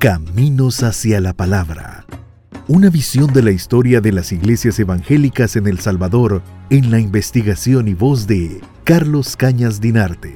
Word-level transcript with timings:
Caminos 0.00 0.82
hacia 0.82 1.20
la 1.20 1.34
Palabra. 1.34 2.06
Una 2.68 2.88
visión 2.88 3.34
de 3.34 3.42
la 3.42 3.50
historia 3.50 4.00
de 4.00 4.12
las 4.12 4.32
iglesias 4.32 4.78
evangélicas 4.78 5.56
en 5.56 5.66
El 5.66 5.78
Salvador 5.78 6.40
en 6.70 6.90
la 6.90 7.00
investigación 7.00 7.86
y 7.86 7.92
voz 7.92 8.26
de 8.26 8.62
Carlos 8.84 9.36
Cañas 9.36 9.78
Dinarte. 9.78 10.32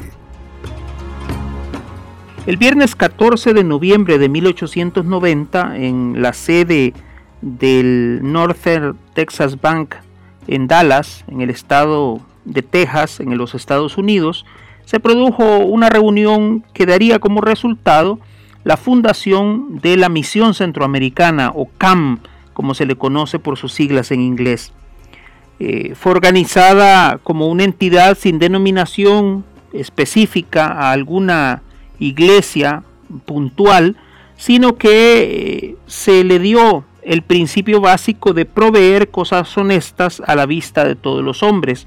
El 2.44 2.58
viernes 2.58 2.94
14 2.94 3.54
de 3.54 3.64
noviembre 3.64 4.18
de 4.18 4.28
1890, 4.28 5.78
en 5.78 6.20
la 6.20 6.34
sede 6.34 6.92
del 7.40 8.20
Northern 8.22 8.98
Texas 9.14 9.58
Bank 9.62 9.94
en 10.46 10.66
Dallas, 10.66 11.24
en 11.26 11.40
el 11.40 11.48
estado 11.48 12.20
de 12.44 12.60
Texas, 12.60 13.18
en 13.18 13.38
los 13.38 13.54
Estados 13.54 13.96
Unidos, 13.96 14.44
se 14.84 15.00
produjo 15.00 15.60
una 15.60 15.88
reunión 15.88 16.66
que 16.74 16.84
daría 16.84 17.18
como 17.18 17.40
resultado 17.40 18.18
la 18.64 18.76
fundación 18.76 19.78
de 19.80 19.96
la 19.96 20.08
Misión 20.08 20.54
Centroamericana 20.54 21.52
o 21.54 21.68
CAM, 21.78 22.20
como 22.54 22.74
se 22.74 22.86
le 22.86 22.96
conoce 22.96 23.38
por 23.38 23.58
sus 23.58 23.72
siglas 23.72 24.10
en 24.10 24.20
inglés. 24.20 24.72
Eh, 25.60 25.94
fue 25.94 26.12
organizada 26.12 27.18
como 27.22 27.46
una 27.46 27.64
entidad 27.64 28.18
sin 28.18 28.38
denominación 28.38 29.44
específica 29.72 30.66
a 30.66 30.92
alguna 30.92 31.62
iglesia 31.98 32.82
puntual, 33.26 33.96
sino 34.36 34.76
que 34.76 35.68
eh, 35.70 35.76
se 35.86 36.24
le 36.24 36.38
dio 36.38 36.84
el 37.02 37.22
principio 37.22 37.80
básico 37.80 38.32
de 38.32 38.46
proveer 38.46 39.10
cosas 39.10 39.56
honestas 39.56 40.22
a 40.26 40.34
la 40.34 40.46
vista 40.46 40.84
de 40.84 40.96
todos 40.96 41.22
los 41.22 41.42
hombres. 41.42 41.86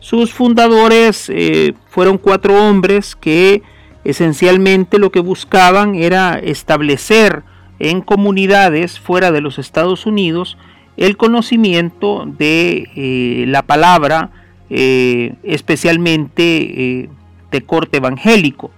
Sus 0.00 0.34
fundadores 0.34 1.30
eh, 1.30 1.74
fueron 1.88 2.18
cuatro 2.18 2.62
hombres 2.62 3.16
que 3.16 3.62
esencialmente 4.04 4.98
lo 4.98 5.10
que 5.10 5.20
buscaban 5.20 5.94
era 5.94 6.38
establecer 6.38 7.42
en 7.78 8.00
comunidades 8.00 9.00
fuera 9.00 9.32
de 9.32 9.40
los 9.40 9.58
Estados 9.58 10.06
Unidos 10.06 10.56
el 10.96 11.16
conocimiento 11.16 12.24
de 12.24 12.88
eh, 12.94 13.44
la 13.48 13.62
palabra, 13.62 14.30
eh, 14.70 15.34
especialmente 15.42 17.08
de 17.50 17.62
corte 17.62 17.96
evangélico. 17.96 18.70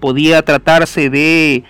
podía 0.00 0.42
tratarse 0.42 1.10
de 1.10 1.62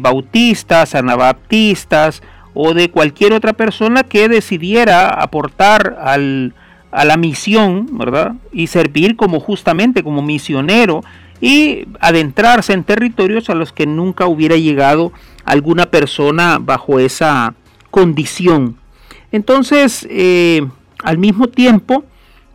bautistas, 0.00 0.94
anabaptistas 0.94 2.22
o 2.54 2.74
de 2.74 2.90
cualquier 2.90 3.32
otra 3.32 3.52
persona 3.52 4.02
que 4.02 4.28
decidiera 4.28 5.08
aportar 5.08 5.98
al, 6.00 6.54
a 6.90 7.04
la 7.04 7.16
misión, 7.16 7.86
¿verdad? 7.92 8.34
Y 8.52 8.66
servir 8.66 9.16
como 9.16 9.40
justamente 9.40 10.02
como 10.02 10.22
misionero 10.22 11.02
y 11.40 11.86
adentrarse 12.00 12.72
en 12.72 12.84
territorios 12.84 13.50
a 13.50 13.54
los 13.54 13.72
que 13.72 13.86
nunca 13.86 14.26
hubiera 14.26 14.56
llegado 14.56 15.12
alguna 15.44 15.86
persona 15.86 16.58
bajo 16.60 16.98
esa 16.98 17.54
condición. 17.90 18.76
Entonces, 19.32 20.06
eh, 20.10 20.66
al 21.02 21.18
mismo 21.18 21.46
tiempo, 21.48 22.04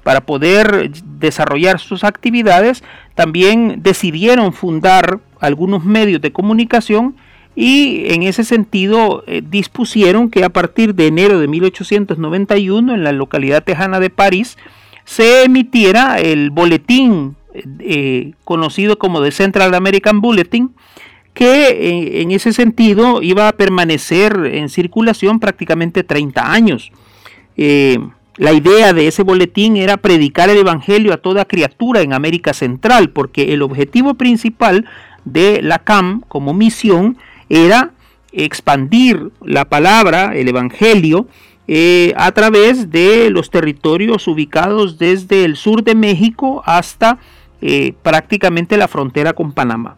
para 0.03 0.21
poder 0.21 0.91
desarrollar 1.19 1.79
sus 1.79 2.03
actividades, 2.03 2.83
también 3.15 3.81
decidieron 3.81 4.53
fundar 4.53 5.19
algunos 5.39 5.83
medios 5.83 6.21
de 6.21 6.31
comunicación 6.31 7.15
y 7.55 8.13
en 8.13 8.23
ese 8.23 8.43
sentido 8.43 9.23
eh, 9.27 9.41
dispusieron 9.43 10.29
que 10.29 10.43
a 10.43 10.49
partir 10.49 10.93
de 10.93 11.07
enero 11.07 11.39
de 11.39 11.47
1891 11.47 12.93
en 12.93 13.03
la 13.03 13.13
localidad 13.13 13.63
tejana 13.63 13.99
de 13.99 14.09
París 14.09 14.57
se 15.05 15.43
emitiera 15.43 16.19
el 16.19 16.49
boletín 16.49 17.35
eh, 17.79 18.33
conocido 18.43 18.97
como 18.97 19.21
The 19.21 19.31
Central 19.31 19.73
American 19.73 20.21
Bulletin 20.21 20.71
que 21.33 21.67
eh, 21.67 22.21
en 22.21 22.31
ese 22.31 22.53
sentido 22.53 23.21
iba 23.21 23.47
a 23.47 23.53
permanecer 23.53 24.51
en 24.53 24.69
circulación 24.69 25.39
prácticamente 25.39 26.03
30 26.03 26.51
años. 26.51 26.91
la 28.37 28.51
idea 28.51 28.91
de 28.91 29.07
ese 29.07 29.23
boletín 29.23 29.77
era 29.77 29.95
predicar 29.95 30.49
el 30.49 30.57
Evangelio 30.57 31.13
a 31.13 31.17
toda 31.17 31.45
criatura 31.45 32.01
en 32.01 32.11
América 32.11 32.53
Central, 32.53 33.09
porque 33.11 33.53
el 33.53 33.61
objetivo 33.61 34.15
principal 34.15 34.85
de 35.23 35.61
la 35.61 35.79
CAM 35.79 36.21
como 36.27 36.53
misión 36.53 37.17
era 37.49 37.91
expandir 38.31 39.31
la 39.41 39.65
palabra, 39.65 40.35
el 40.35 40.47
Evangelio, 40.47 41.27
eh, 41.67 42.13
a 42.15 42.31
través 42.31 42.91
de 42.91 43.29
los 43.31 43.49
territorios 43.49 44.27
ubicados 44.27 44.99
desde 44.99 45.45
el 45.45 45.55
sur 45.55 45.83
de 45.83 45.95
México 45.95 46.61
hasta 46.65 47.17
eh, 47.67 47.93
prácticamente 48.03 48.77
la 48.77 48.87
frontera 48.87 49.33
con 49.33 49.51
Panamá. 49.51 49.95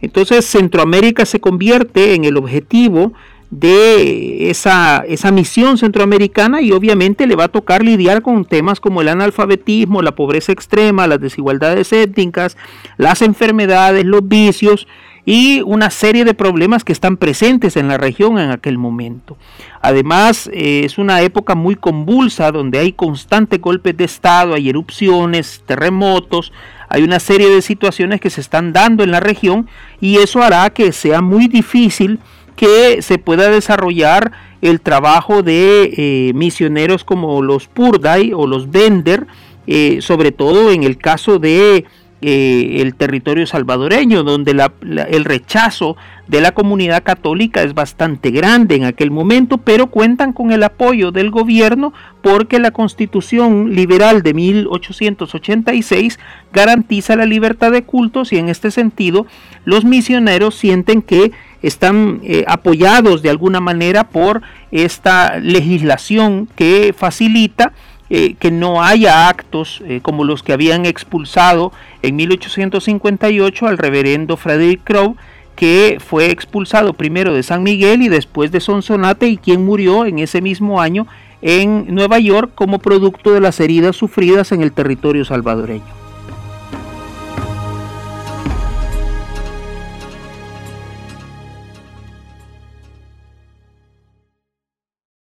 Entonces 0.00 0.44
Centroamérica 0.44 1.26
se 1.26 1.40
convierte 1.40 2.14
en 2.14 2.24
el 2.24 2.36
objetivo 2.36 3.12
de 3.50 4.50
esa, 4.50 5.02
esa, 5.08 5.32
misión 5.32 5.78
centroamericana 5.78 6.62
y 6.62 6.70
obviamente 6.70 7.26
le 7.26 7.34
va 7.34 7.44
a 7.44 7.48
tocar 7.48 7.82
lidiar 7.82 8.22
con 8.22 8.44
temas 8.44 8.78
como 8.78 9.00
el 9.00 9.08
analfabetismo, 9.08 10.00
la 10.00 10.14
pobreza 10.14 10.52
extrema, 10.52 11.08
las 11.08 11.20
desigualdades 11.20 11.92
étnicas, 11.92 12.56
las 12.98 13.20
enfermedades, 13.20 14.04
los 14.04 14.20
vicios 14.28 14.86
y 15.30 15.60
una 15.60 15.90
serie 15.90 16.24
de 16.24 16.32
problemas 16.32 16.84
que 16.84 16.92
están 16.94 17.18
presentes 17.18 17.76
en 17.76 17.86
la 17.86 17.98
región 17.98 18.38
en 18.38 18.50
aquel 18.50 18.78
momento. 18.78 19.36
Además, 19.82 20.48
eh, 20.54 20.84
es 20.86 20.96
una 20.96 21.20
época 21.20 21.54
muy 21.54 21.74
convulsa 21.74 22.50
donde 22.50 22.78
hay 22.78 22.92
constantes 22.92 23.60
golpes 23.60 23.94
de 23.94 24.04
Estado, 24.04 24.54
hay 24.54 24.70
erupciones, 24.70 25.62
terremotos, 25.66 26.50
hay 26.88 27.02
una 27.02 27.20
serie 27.20 27.50
de 27.50 27.60
situaciones 27.60 28.22
que 28.22 28.30
se 28.30 28.40
están 28.40 28.72
dando 28.72 29.04
en 29.04 29.10
la 29.10 29.20
región 29.20 29.68
y 30.00 30.16
eso 30.16 30.42
hará 30.42 30.70
que 30.70 30.92
sea 30.92 31.20
muy 31.20 31.46
difícil 31.46 32.20
que 32.56 33.02
se 33.02 33.18
pueda 33.18 33.50
desarrollar 33.50 34.32
el 34.62 34.80
trabajo 34.80 35.42
de 35.42 35.92
eh, 35.94 36.32
misioneros 36.34 37.04
como 37.04 37.42
los 37.42 37.68
Purdai 37.68 38.32
o 38.32 38.46
los 38.46 38.70
Bender, 38.70 39.26
eh, 39.66 39.98
sobre 40.00 40.32
todo 40.32 40.72
en 40.72 40.84
el 40.84 40.96
caso 40.96 41.38
de 41.38 41.84
eh, 42.20 42.78
el 42.80 42.96
territorio 42.96 43.46
salvadoreño, 43.46 44.24
donde 44.24 44.50
el 44.50 45.24
rechazo 45.24 45.96
de 46.26 46.40
la 46.40 46.52
comunidad 46.52 47.04
católica 47.04 47.62
es 47.62 47.74
bastante 47.74 48.30
grande 48.30 48.74
en 48.74 48.84
aquel 48.84 49.10
momento, 49.10 49.58
pero 49.58 49.86
cuentan 49.86 50.32
con 50.32 50.50
el 50.50 50.64
apoyo 50.64 51.12
del 51.12 51.30
gobierno 51.30 51.92
porque 52.20 52.58
la 52.58 52.72
constitución 52.72 53.74
liberal 53.74 54.22
de 54.22 54.34
1886 54.34 56.18
garantiza 56.52 57.14
la 57.14 57.24
libertad 57.24 57.70
de 57.70 57.84
cultos 57.84 58.32
y 58.32 58.38
en 58.38 58.48
este 58.48 58.70
sentido 58.70 59.26
los 59.64 59.84
misioneros 59.84 60.56
sienten 60.56 61.02
que 61.02 61.30
están 61.62 62.20
eh, 62.24 62.44
apoyados 62.46 63.22
de 63.22 63.30
alguna 63.30 63.60
manera 63.60 64.08
por 64.08 64.42
esta 64.70 65.38
legislación 65.38 66.48
que 66.56 66.94
facilita 66.96 67.72
eh, 68.10 68.34
que 68.34 68.50
no 68.50 68.82
haya 68.82 69.28
actos 69.28 69.82
eh, 69.86 70.00
como 70.02 70.24
los 70.24 70.42
que 70.42 70.52
habían 70.52 70.86
expulsado 70.86 71.72
en 72.02 72.16
1858 72.16 73.66
al 73.66 73.78
reverendo 73.78 74.36
Frederick 74.36 74.82
Crowe, 74.84 75.16
que 75.56 75.98
fue 76.04 76.30
expulsado 76.30 76.92
primero 76.92 77.34
de 77.34 77.42
San 77.42 77.62
Miguel 77.62 78.02
y 78.02 78.08
después 78.08 78.52
de 78.52 78.60
Sonsonate 78.60 79.28
y 79.28 79.36
quien 79.36 79.64
murió 79.64 80.06
en 80.06 80.20
ese 80.20 80.40
mismo 80.40 80.80
año 80.80 81.06
en 81.42 81.94
Nueva 81.94 82.18
York 82.18 82.52
como 82.54 82.78
producto 82.78 83.32
de 83.32 83.40
las 83.40 83.60
heridas 83.60 83.96
sufridas 83.96 84.52
en 84.52 84.62
el 84.62 84.72
territorio 84.72 85.24
salvadoreño. 85.24 86.07